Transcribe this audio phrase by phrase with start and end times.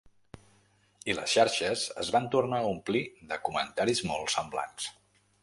[1.13, 3.03] I les xarxes es van tornar a omplir
[3.35, 4.91] de comentaris molt semblants.